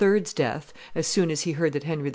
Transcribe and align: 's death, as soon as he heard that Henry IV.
's 0.03 0.33
death, 0.33 0.73
as 0.95 1.05
soon 1.05 1.29
as 1.29 1.41
he 1.41 1.51
heard 1.51 1.73
that 1.73 1.83
Henry 1.83 2.07
IV. 2.07 2.09